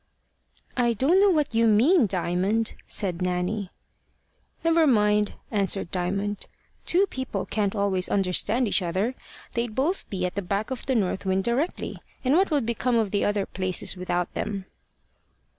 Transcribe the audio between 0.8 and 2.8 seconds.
don't know what you mean, Diamond,"